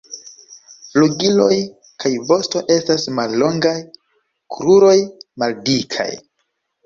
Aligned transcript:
Flugiloj 0.85 1.57
kaj 2.03 2.11
vosto 2.31 2.63
estas 2.77 3.05
mallongaj, 3.19 3.75
kruroj 4.57 4.95
maldikaj. 5.43 6.09